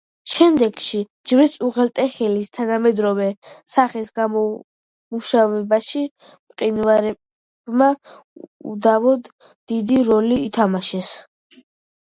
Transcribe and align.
შემდეგში, 0.33 0.99
ჯვრის 1.31 1.51
უღელტეხილის 1.65 2.47
თანამედროვე 2.57 3.25
სახის 3.73 4.09
გამომუშავებაში, 4.19 6.01
მყინვარებმა 6.53 7.91
უდავოდ 8.71 9.29
დიდი 9.73 10.01
როლი 10.09 10.41
ითამაშეს. 10.47 11.11